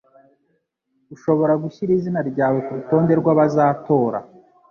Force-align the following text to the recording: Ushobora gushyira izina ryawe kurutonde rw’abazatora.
Ushobora 1.15 1.53
gushyira 1.63 1.91
izina 1.97 2.21
ryawe 2.29 2.59
kurutonde 2.65 3.13
rw’abazatora. 3.21 4.19